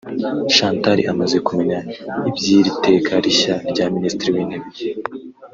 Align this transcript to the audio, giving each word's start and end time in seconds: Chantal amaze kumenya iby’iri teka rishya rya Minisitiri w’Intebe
Chantal 0.55 0.99
amaze 1.11 1.37
kumenya 1.47 1.79
iby’iri 2.29 2.71
teka 2.85 3.13
rishya 3.23 3.55
rya 3.71 3.85
Minisitiri 3.95 4.29
w’Intebe 4.35 4.71